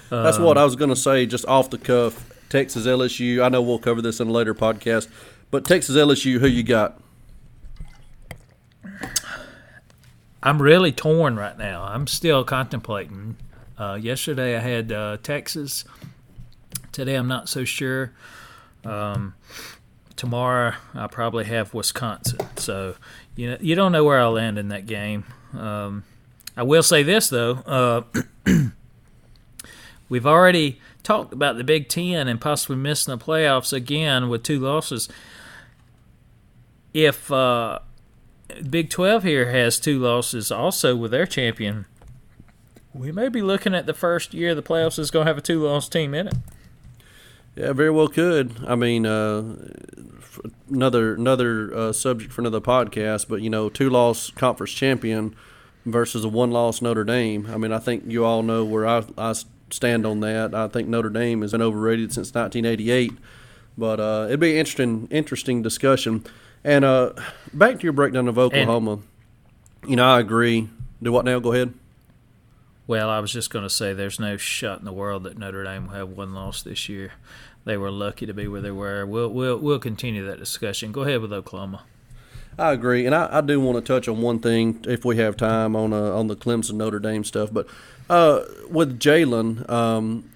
[0.09, 2.25] That's what I was going to say, just off the cuff.
[2.49, 3.43] Texas LSU.
[3.43, 5.07] I know we'll cover this in a later podcast,
[5.51, 6.99] but Texas LSU, who you got?
[10.41, 11.83] I'm really torn right now.
[11.83, 13.35] I'm still contemplating.
[13.77, 15.85] Uh, yesterday I had uh, Texas.
[16.91, 18.13] Today I'm not so sure.
[18.83, 19.35] Um,
[20.15, 22.39] tomorrow I probably have Wisconsin.
[22.55, 22.95] So
[23.35, 25.25] you know you don't know where I'll land in that game.
[25.53, 26.03] Um,
[26.55, 27.53] I will say this though.
[27.65, 28.01] Uh,
[30.09, 34.59] we've already talked about the Big Ten and possibly missing the playoffs again with two
[34.59, 35.07] losses.
[36.93, 37.79] If uh,
[38.69, 41.85] Big 12 here has two losses also with their champion.
[42.93, 45.41] We may be looking at the first year the playoffs is going to have a
[45.41, 46.35] two loss team in it.
[47.55, 48.55] Yeah, very well could.
[48.65, 49.55] I mean, uh,
[50.69, 55.35] another another uh, subject for another podcast, but you know, two loss conference champion
[55.85, 57.47] versus a one loss Notre Dame.
[57.51, 59.33] I mean, I think you all know where I, I
[59.71, 60.53] stand on that.
[60.53, 63.13] I think Notre Dame has been overrated since 1988,
[63.77, 66.25] but uh, it'd be an interesting interesting discussion.
[66.63, 67.13] And uh,
[67.53, 68.99] back to your breakdown of Oklahoma.
[69.87, 70.69] you know, I agree.
[71.01, 71.39] Do what now?
[71.39, 71.73] Go ahead.
[72.85, 75.63] Well, I was just going to say there's no shot in the world that Notre
[75.63, 77.13] Dame will have one loss this year.
[77.63, 79.05] They were lucky to be where they were.
[79.05, 80.91] We'll we'll we'll continue that discussion.
[80.91, 81.83] Go ahead with Oklahoma.
[82.57, 85.37] I agree, and I, I do want to touch on one thing if we have
[85.37, 87.53] time on uh, on the Clemson Notre Dame stuff.
[87.53, 87.67] But
[88.09, 90.29] uh, with Jalen, um,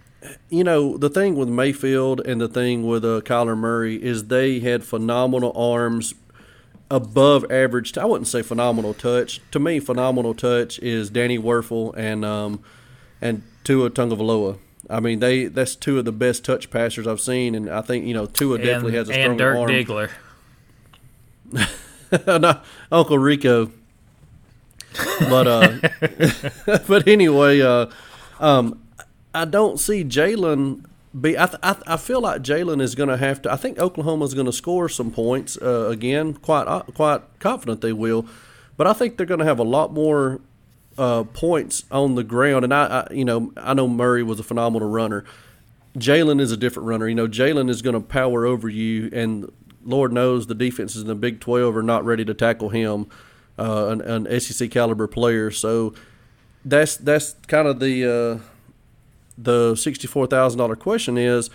[0.50, 4.60] you know, the thing with Mayfield and the thing with uh, Kyler Murray is they
[4.60, 6.14] had phenomenal arms,
[6.94, 7.98] above average.
[7.98, 9.42] I wouldn't say phenomenal touch.
[9.52, 12.64] To me, phenomenal touch is Danny Wuerffel and um,
[13.20, 14.60] and Tua Tagovailoa.
[14.90, 18.06] I mean, they that's two of the best touch passers I've seen, and I think
[18.06, 19.70] you know Tua definitely has a and Dirk arm.
[19.70, 20.10] Diggler.
[22.42, 23.72] no, Uncle Rico.
[25.30, 27.88] But uh, but anyway, uh,
[28.40, 28.82] um,
[29.34, 30.86] I don't see Jalen
[31.20, 31.38] be.
[31.38, 33.52] I, th- I, th- I feel like Jalen is going to have to.
[33.52, 36.34] I think Oklahoma's going to score some points uh, again.
[36.36, 38.26] Quite uh, quite confident they will,
[38.78, 40.42] but I think they're going to have a lot more
[40.98, 42.64] uh, points on the ground.
[42.64, 45.24] And I, I, you know, I know Murray was a phenomenal runner.
[45.98, 47.08] Jalen is a different runner.
[47.08, 49.52] You know, Jalen is going to power over you, and
[49.86, 53.08] Lord knows the defenses in the Big 12 are not ready to tackle him,
[53.58, 55.52] uh, an, an SEC caliber player.
[55.52, 55.94] So
[56.66, 58.44] that's that's kind of the uh,
[59.38, 61.50] the sixty four thousand dollar question is,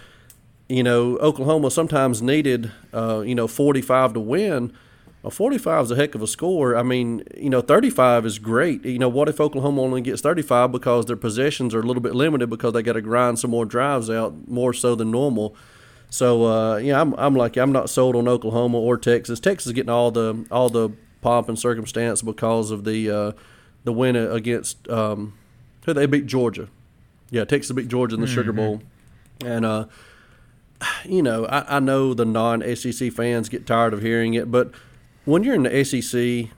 [0.69, 4.73] you know, Oklahoma sometimes needed uh, you know forty five to win.
[5.25, 6.77] A 45 is a heck of a score.
[6.77, 8.85] I mean, you know, 35 is great.
[8.85, 12.15] You know, what if Oklahoma only gets 35 because their possessions are a little bit
[12.15, 15.57] limited because they got to grind some more drives out more so than normal.
[16.09, 19.41] So uh, yeah, I'm I'm like I'm not sold on Oklahoma or Texas.
[19.41, 23.33] Texas is getting all the all the pomp and circumstance because of the uh,
[23.85, 25.35] the win against um,
[25.85, 26.68] who they beat Georgia.
[27.31, 28.83] Yeah, Texas beat Georgia in the Sugar Bowl,
[29.44, 29.87] and uh,
[31.04, 34.72] you know I, I know the non-SEC fans get tired of hearing it, but
[35.24, 36.50] when you're in the SEC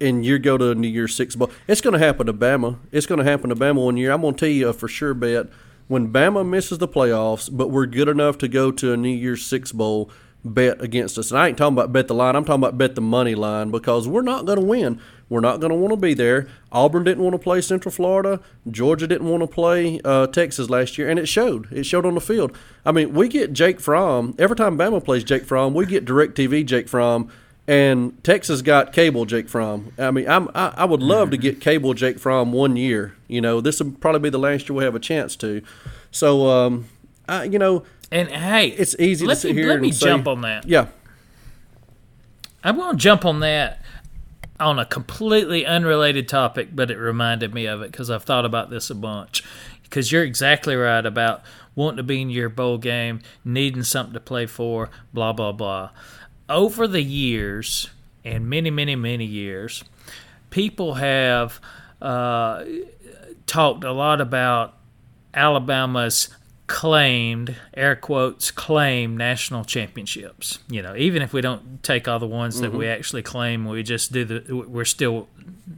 [0.00, 2.78] and you go to a New Year's Six bowl, it's going to happen to Bama.
[2.92, 4.12] It's going to happen to Bama one year.
[4.12, 5.46] I'm going to tell you a for sure bet
[5.88, 9.44] when Bama misses the playoffs, but we're good enough to go to a New Year's
[9.44, 10.10] Six bowl.
[10.54, 12.36] Bet against us, and I ain't talking about bet the line.
[12.36, 15.00] I'm talking about bet the money line because we're not going to win.
[15.28, 16.46] We're not going to want to be there.
[16.70, 18.40] Auburn didn't want to play Central Florida.
[18.70, 21.70] Georgia didn't want to play uh, Texas last year, and it showed.
[21.72, 22.56] It showed on the field.
[22.84, 25.74] I mean, we get Jake Fromm every time Bama plays Jake Fromm.
[25.74, 27.30] We get DirecTV Jake Fromm
[27.68, 29.92] and Texas got cable Jake Fromm.
[29.98, 33.14] I mean, I'm, I, I would love to get cable Jake Fromm one year.
[33.28, 35.62] You know, this would probably be the last year we have a chance to.
[36.10, 36.86] So, um,
[37.28, 40.06] I, you know, And hey, it's easy let to sit me, here let me say,
[40.06, 40.66] jump on that.
[40.66, 40.86] Yeah,
[42.62, 43.80] I'm going to jump on that
[44.58, 48.70] on a completely unrelated topic, but it reminded me of it because I've thought about
[48.70, 49.44] this a bunch.
[49.82, 51.42] Because you're exactly right about
[51.74, 55.90] wanting to be in your bowl game, needing something to play for, blah, blah, blah.
[56.48, 57.90] Over the years,
[58.24, 59.84] and many, many, many years,
[60.50, 61.60] people have
[62.00, 62.64] uh,
[63.46, 64.74] talked a lot about
[65.34, 66.30] Alabama's
[66.66, 70.58] claimed air quotes claim national championships.
[70.68, 73.82] You know even if we don't take all the ones that we actually claim we
[73.82, 75.28] just do the we're still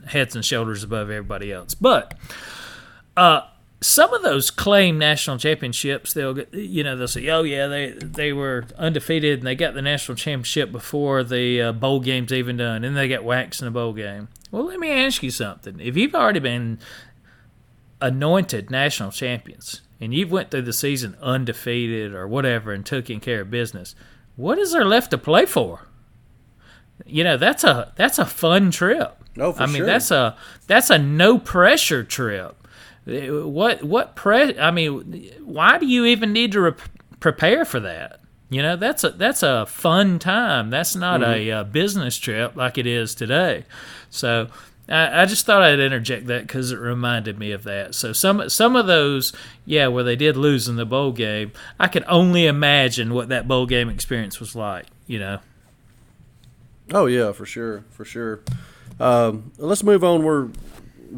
[0.06, 1.74] heads and shoulders above everybody else.
[1.74, 2.14] But
[3.16, 3.42] uh
[3.80, 7.92] some of those claim national championships they'll get you know they'll say oh yeah they
[7.92, 12.56] they were undefeated and they got the national championship before the uh, bowl game's even
[12.56, 14.28] done and they got waxed in a bowl game.
[14.50, 15.78] Well let me ask you something.
[15.80, 16.78] If you've already been
[18.00, 23.42] anointed national champions and you've went through the season undefeated or whatever and taking care
[23.42, 23.94] of business.
[24.36, 25.88] What is there left to play for?
[27.06, 29.16] You know that's a that's a fun trip.
[29.34, 29.86] For i mean sure.
[29.86, 32.56] that's a that's a no pressure trip.
[33.06, 36.72] What what pre i mean why do you even need to re-
[37.20, 38.20] prepare for that?
[38.50, 40.70] You know that's a that's a fun time.
[40.70, 43.64] That's not a uh, business trip like it is today.
[44.10, 44.48] So
[44.88, 47.94] I, I just thought I'd interject that because it reminded me of that.
[47.94, 49.32] So some some of those,
[49.66, 53.46] yeah, where they did lose in the bowl game, I could only imagine what that
[53.46, 54.86] bowl game experience was like.
[55.06, 55.38] You know,
[56.92, 58.40] Oh yeah, for sure, for sure.
[58.98, 60.22] Um, let's move on.
[60.22, 60.48] We're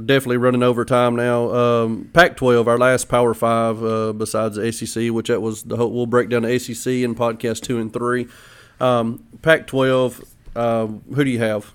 [0.04, 1.52] definitely running over time now.
[1.54, 5.90] Um, Pac-12, our last Power Five, uh, besides the ACC, which that was the whole,
[5.92, 8.26] we'll break down the ACC in podcast two and three.
[8.80, 10.24] Um, Pac-12,
[10.56, 11.72] uh, who do you have?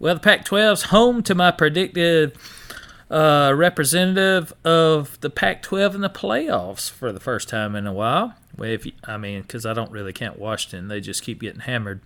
[0.00, 2.36] Well, the Pac-12's home to my predicted
[3.10, 8.34] uh, representative of the Pac-12 in the playoffs for the first time in a while.
[8.56, 11.60] Well, if you, I mean, because I don't really count Washington, they just keep getting
[11.60, 12.00] hammered.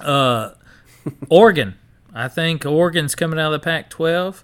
[0.00, 0.50] Uh,
[1.30, 1.76] Oregon,
[2.14, 4.42] I think Oregon's coming out of the Pac-12.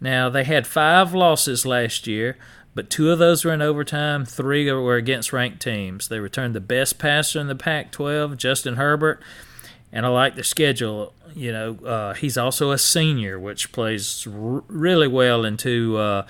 [0.00, 2.38] Now they had five losses last year,
[2.74, 4.24] but two of those were in overtime.
[4.24, 6.08] Three were against ranked teams.
[6.08, 9.22] They returned the best passer in the Pac-12, Justin Herbert,
[9.92, 11.12] and I like the schedule.
[11.34, 16.26] You know, uh, he's also a senior, which plays r- really well into uh,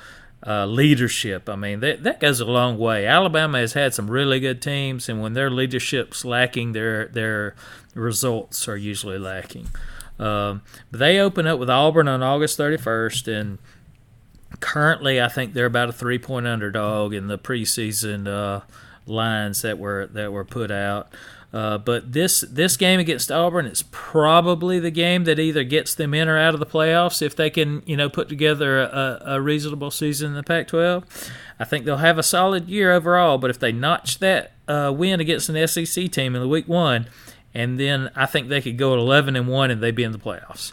[0.47, 1.49] uh, leadership.
[1.49, 3.07] I mean, that that goes a long way.
[3.07, 7.55] Alabama has had some really good teams, and when their leadership's lacking, their their
[7.95, 9.69] results are usually lacking.
[10.19, 13.59] Um, but they open up with Auburn on August 31st, and
[14.61, 18.61] currently I think they're about a three point underdog in the preseason uh,
[19.07, 21.09] lines that were that were put out.
[21.53, 26.15] Uh, but this this game against Auburn is probably the game that either gets them
[26.15, 29.41] in or out of the playoffs if they can you know put together a, a
[29.41, 31.05] reasonable season in the Pac-12.
[31.59, 33.37] I think they'll have a solid year overall.
[33.37, 37.09] But if they notch that uh, win against an SEC team in the week one,
[37.53, 40.13] and then I think they could go at 11 and one and they'd be in
[40.13, 40.73] the playoffs.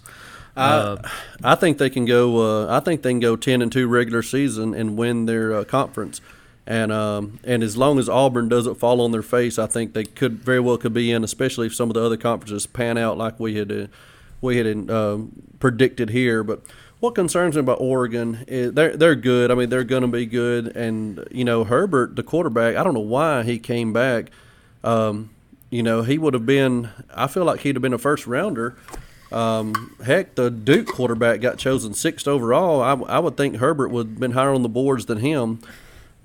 [0.57, 0.97] I,
[1.43, 2.65] I think they can go.
[2.65, 5.63] Uh, I think they can go ten and two regular season and win their uh,
[5.63, 6.19] conference.
[6.67, 10.03] And um, and as long as Auburn doesn't fall on their face, I think they
[10.03, 13.17] could very well could be in, especially if some of the other conferences pan out
[13.17, 13.87] like we had uh,
[14.41, 16.43] we had um, predicted here.
[16.43, 16.61] But
[16.99, 19.49] what concerns me about Oregon is they're they're good.
[19.49, 20.75] I mean, they're going to be good.
[20.75, 24.29] And you know, Herbert, the quarterback, I don't know why he came back.
[24.83, 25.29] Um,
[25.69, 26.89] you know, he would have been.
[27.15, 28.75] I feel like he'd have been a first rounder.
[29.31, 32.81] Um, heck, the Duke quarterback got chosen sixth overall.
[32.81, 35.61] I, I would think Herbert would have been higher on the boards than him.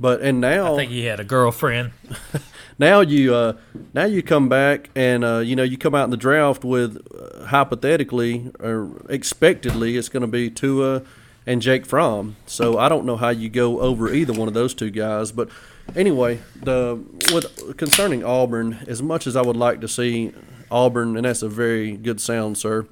[0.02, 1.92] But and now I think he had a girlfriend.
[2.78, 3.56] now you uh,
[3.94, 6.98] now you come back and uh, you know you come out in the draft with
[7.16, 11.02] uh, hypothetically or expectedly it's going to be Tua
[11.46, 12.34] and Jake Fromm.
[12.46, 15.30] So I don't know how you go over either one of those two guys.
[15.30, 15.50] But
[15.94, 17.00] anyway, the
[17.32, 20.32] with concerning Auburn, as much as I would like to see
[20.68, 22.88] Auburn, and that's a very good sound, sir.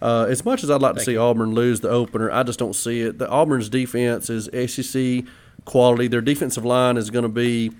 [0.00, 2.74] Uh, as much as I'd like to see Auburn lose the opener, I just don't
[2.74, 3.18] see it.
[3.18, 5.24] The Auburn's defense is SEC
[5.64, 6.08] quality.
[6.08, 7.72] Their defensive line is going to be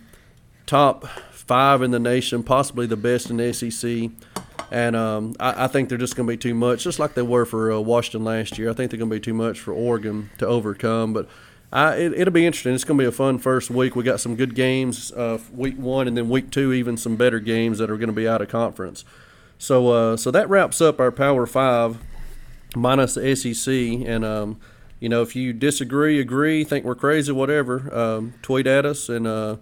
[0.66, 4.10] top five in the nation, possibly the best in the SEC.
[4.70, 7.22] And um, I, I, think they're just going to be too much, just like they
[7.22, 8.70] were for uh, Washington last year.
[8.70, 11.12] I think they're going to be too much for Oregon to overcome.
[11.12, 11.28] But
[11.72, 12.74] I, it, will be interesting.
[12.74, 13.94] It's going to be a fun first week.
[13.94, 17.40] We got some good games uh, week one, and then week two, even some better
[17.40, 19.04] games that are going to be out of conference.
[19.58, 21.98] So, uh, so that wraps up our Power Five,
[22.74, 23.74] minus the SEC.
[23.74, 24.60] And um,
[25.00, 29.26] you know, if you disagree, agree, think we're crazy, whatever, um, tweet at us and
[29.26, 29.56] uh,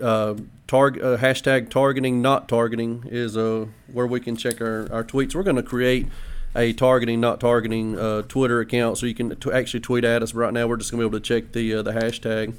[0.00, 0.34] uh,
[0.66, 5.34] target uh, hashtag targeting not targeting is uh, where we can check our, our tweets.
[5.34, 6.08] We're going to create
[6.54, 10.34] a targeting not targeting uh, Twitter account so you can t- actually tweet at us.
[10.34, 12.54] Right now, we're just going to be able to check the uh, the hashtag.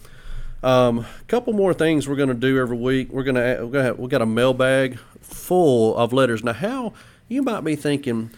[0.62, 3.10] A um, couple more things we're going to do every week.
[3.12, 6.44] We're going to we got a mailbag full of letters.
[6.44, 6.94] Now, how
[7.28, 8.32] you might be thinking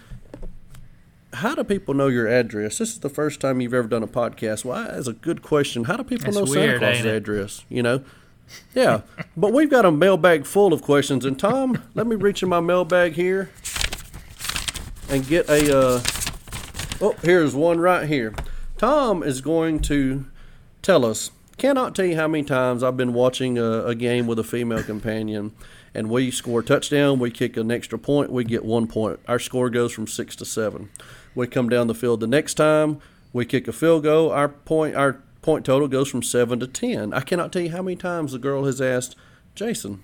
[1.35, 2.77] how do people know your address?
[2.77, 4.65] This is the first time you've ever done a podcast.
[4.65, 5.85] Well, is a good question.
[5.85, 7.65] How do people That's know weird, Santa Claus's address?
[7.69, 8.03] You know?
[8.73, 9.01] Yeah.
[9.35, 11.25] but we've got a mailbag full of questions.
[11.25, 13.49] And Tom, let me reach in my mailbag here
[15.09, 15.77] and get a.
[15.77, 16.01] Uh,
[17.01, 18.33] oh, here's one right here.
[18.77, 20.25] Tom is going to
[20.81, 21.31] tell us.
[21.57, 24.83] Cannot tell you how many times I've been watching a, a game with a female
[24.83, 25.53] companion,
[25.95, 29.19] and we score a touchdown, we kick an extra point, we get one point.
[29.27, 30.89] Our score goes from six to seven.
[31.33, 32.99] We come down the field the next time,
[33.33, 37.13] we kick a field goal, our point our point total goes from seven to ten.
[37.13, 39.15] I cannot tell you how many times the girl has asked,
[39.53, 40.03] Jason,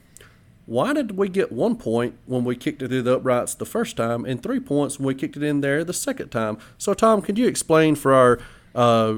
[0.66, 3.98] why did we get one point when we kicked it through the uprights the first
[3.98, 6.58] time and three points when we kicked it in there the second time?
[6.78, 8.40] So, Tom, could you explain for our
[8.76, 9.16] uh,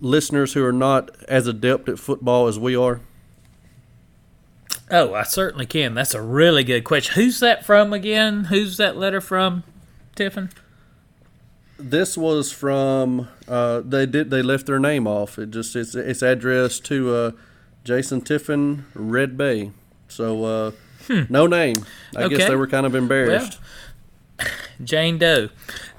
[0.00, 3.00] listeners who are not as adept at football as we are?
[4.92, 5.94] Oh, I certainly can.
[5.94, 7.14] That's a really good question.
[7.14, 8.44] Who's that from again?
[8.44, 9.64] Who's that letter from,
[10.14, 10.50] Tiffin?
[11.78, 15.38] This was from uh, they did they left their name off.
[15.38, 17.30] It just it's it's addressed to uh,
[17.84, 19.72] Jason Tiffin, Red Bay.
[20.08, 20.70] So uh,
[21.28, 21.76] no name.
[22.14, 23.58] I guess they were kind of embarrassed.
[24.84, 25.48] Jane Doe.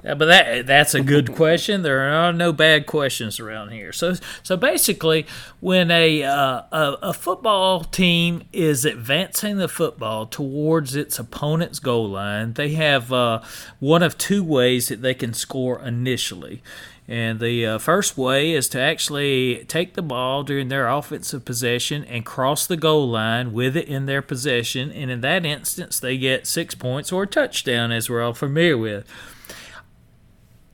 [0.06, 1.82] Uh, But that that's a good question.
[1.82, 3.92] There are no bad questions around here.
[3.92, 5.26] So so basically,
[5.60, 12.10] when a uh, a, a football team is advancing the football towards its opponent's goal
[12.10, 13.40] line, they have uh,
[13.80, 16.62] one of two ways that they can score initially.
[17.06, 22.02] And the uh, first way is to actually take the ball during their offensive possession
[22.04, 24.90] and cross the goal line with it in their possession.
[24.90, 28.78] And in that instance, they get six points or a touchdown, as we're all familiar
[28.78, 29.06] with.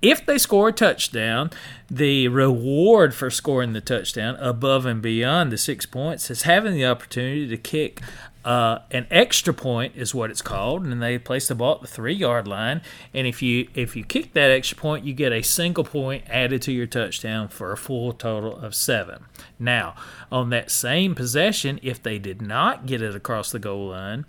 [0.02, 1.50] If they score a touchdown,
[1.90, 6.86] the reward for scoring the touchdown above and beyond the six points is having the
[6.86, 8.00] opportunity to kick
[8.42, 11.86] uh, an extra point is what it's called, and they place the ball at the
[11.86, 12.80] three yard line.
[13.12, 16.62] And if you if you kick that extra point, you get a single point added
[16.62, 19.26] to your touchdown for a full total of seven.
[19.58, 19.94] Now,
[20.32, 24.24] on that same possession, if they did not get it across the goal line,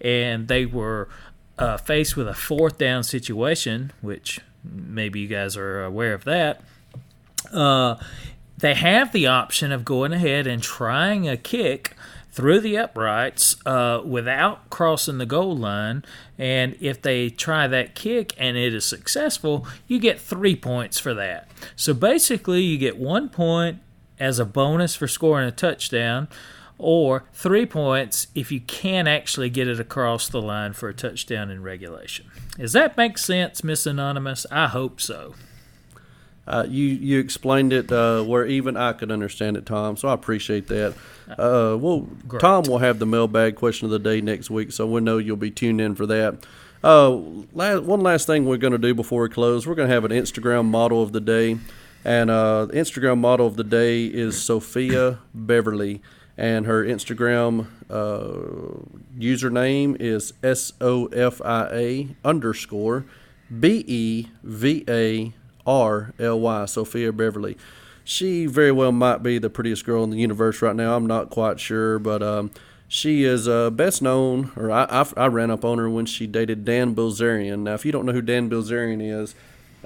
[0.00, 1.08] and they were
[1.58, 4.38] uh, faced with a fourth down situation, which
[4.70, 6.62] maybe you guys are aware of that.
[7.52, 7.96] Uh,
[8.56, 11.94] they have the option of going ahead and trying a kick
[12.30, 16.04] through the uprights uh, without crossing the goal line.
[16.36, 21.14] And if they try that kick and it is successful, you get three points for
[21.14, 21.48] that.
[21.74, 23.78] So basically, you get one point
[24.20, 26.28] as a bonus for scoring a touchdown,
[26.78, 31.50] or three points if you can actually get it across the line for a touchdown
[31.50, 32.27] in regulation.
[32.58, 34.44] Does that make sense, Miss Anonymous?
[34.50, 35.34] I hope so.
[36.48, 39.98] Uh, you you explained it uh, where even I could understand it, Tom.
[39.98, 40.94] So I appreciate that.
[41.28, 42.40] Uh, well, Great.
[42.40, 45.36] Tom will have the mailbag question of the day next week, so we know you'll
[45.36, 46.46] be tuned in for that.
[46.82, 47.10] Uh,
[47.52, 50.06] la one last thing we're going to do before we close, we're going to have
[50.06, 51.58] an Instagram model of the day,
[52.02, 56.00] and uh, the Instagram model of the day is Sofia Bevarly,
[56.38, 58.80] and her Instagram uh,
[59.18, 63.04] username is S O F I A underscore
[63.60, 65.32] B E V A
[65.66, 67.58] R L Y, Sofia Bevarly.
[68.04, 70.96] She very well might be the prettiest girl in the universe right now.
[70.96, 72.52] I'm not quite sure, but um,
[72.86, 76.26] she is uh, best known, or I, I, I ran up on her when she
[76.26, 77.60] dated Dan Bilzerian.
[77.60, 79.34] Now, if you don't know who Dan Bilzerian is,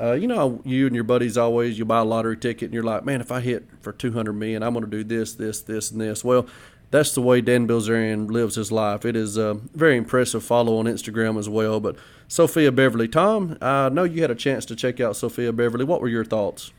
[0.03, 2.83] uh, you know you and your buddies always you buy a lottery ticket and you're
[2.83, 5.91] like, man, if I hit for 200 million, I'm going to do this, this, this,
[5.91, 6.25] and this.
[6.25, 6.47] Well,
[6.91, 9.05] that's the way Dan Bilzerian lives his life.
[9.05, 11.81] It is a very impressive follow on Instagram as well.
[11.81, 11.97] But
[12.29, 15.87] Sofia Bevarly, Tom, I know you had a chance to check out Sofia Bevarly.
[15.87, 16.73] What were your thoughts?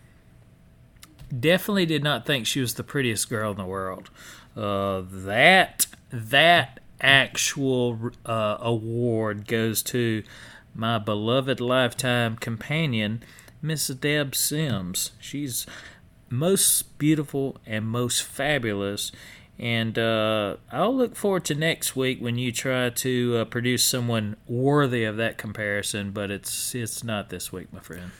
[1.40, 4.10] definitely did not think she was the prettiest girl in the world.
[4.56, 10.24] Uh, that that actual uh, award goes to
[10.74, 13.24] my beloved lifetime companion,
[13.62, 15.12] Miss Deb Sims.
[15.20, 15.66] She's
[16.30, 19.12] most beautiful and most fabulous.
[19.60, 24.36] And uh, I'll look forward to next week when you try to uh, produce someone
[24.48, 26.12] worthy of that comparison.
[26.12, 28.12] But it's it's not this week, my friend.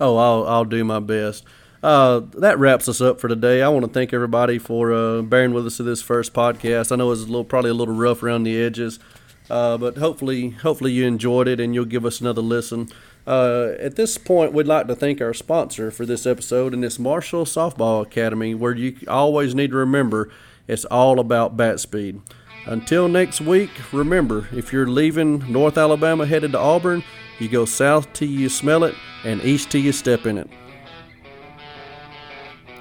[0.00, 1.44] Oh, I'll I'll do my best.
[1.82, 3.60] Uh, that wraps us up for today.
[3.60, 6.90] I want to thank everybody for uh, bearing with us to this first podcast.
[6.90, 8.98] I know it was a little, probably a little rough around the edges,
[9.50, 12.88] uh, but hopefully, hopefully you enjoyed it and you'll give us another listen.
[13.26, 16.98] Uh, at this point, we'd like to thank our sponsor for this episode, and it's
[16.98, 20.30] Marshall Softball Academy, where you always need to remember
[20.68, 22.20] it's all about bat speed.
[22.66, 27.04] Until next week, remember if you're leaving North Alabama headed to Auburn,
[27.38, 30.48] you go south till you smell it and east till you step in it.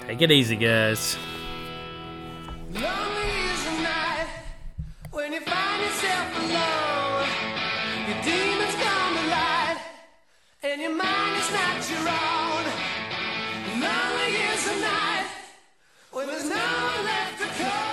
[0.08, 1.18] Take it easy, guys.
[2.72, 3.13] Lonely
[10.66, 12.64] And your mind is not your own.
[13.82, 15.28] Lonely is the night
[16.12, 17.93] when there's no one left to call.